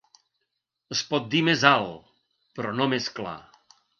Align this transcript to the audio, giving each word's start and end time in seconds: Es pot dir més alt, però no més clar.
Es 0.95 1.03
pot 1.09 1.27
dir 1.33 1.41
més 1.51 1.67
alt, 1.73 2.09
però 2.57 2.75
no 2.79 2.91
més 2.97 3.13
clar. 3.21 3.37